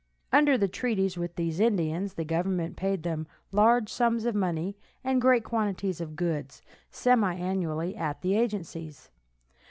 [0.33, 5.21] Under the treaties with these Indians the government paid them large sums of money and
[5.21, 9.11] great quantities of goods, semi annually, at the agencies.